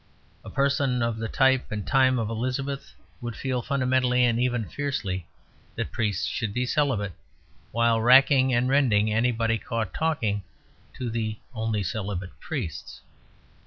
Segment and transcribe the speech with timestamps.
[0.43, 5.27] A person of the type and time of Elizabeth would feel fundamentally, and even fiercely,
[5.75, 7.13] that priests should be celibate,
[7.71, 10.41] while racking and rending anybody caught talking
[10.95, 13.01] to the only celibate priests.